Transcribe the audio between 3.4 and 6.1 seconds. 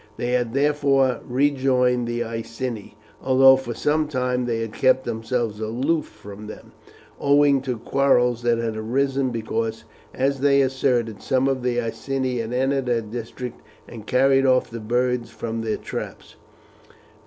for some time they had kept themselves aloof